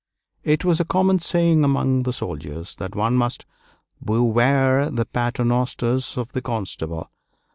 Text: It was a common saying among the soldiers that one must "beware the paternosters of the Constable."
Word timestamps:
It 0.43 0.65
was 0.65 0.79
a 0.79 0.83
common 0.85 1.19
saying 1.19 1.63
among 1.63 2.01
the 2.09 2.11
soldiers 2.11 2.73
that 2.77 2.95
one 2.95 3.13
must 3.15 3.45
"beware 4.03 4.89
the 4.89 5.05
paternosters 5.05 6.17
of 6.17 6.31
the 6.31 6.41
Constable." 6.41 7.11